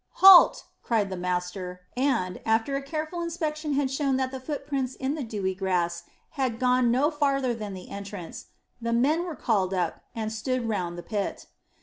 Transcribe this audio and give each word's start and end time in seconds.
"Halt!" 0.13 0.63
cried 0.81 1.11
the 1.11 1.15
master; 1.15 1.81
and, 1.95 2.41
after 2.43 2.75
a 2.75 2.81
careful 2.81 3.21
inspection 3.21 3.73
had 3.73 3.91
shown 3.91 4.17
that 4.17 4.31
the 4.31 4.39
footprints 4.39 4.95
in 4.95 5.13
the 5.13 5.21
dewy 5.21 5.53
grass 5.53 6.05
had 6.31 6.59
gone 6.59 6.89
no 6.89 7.11
farther 7.11 7.53
than 7.53 7.75
the 7.75 7.91
entrance, 7.91 8.47
the 8.81 8.93
men 8.93 9.23
were 9.23 9.35
called 9.35 9.75
up, 9.75 10.01
and 10.15 10.33
stood 10.33 10.67
round 10.67 10.97
the 10.97 11.03
pit. 11.03 11.45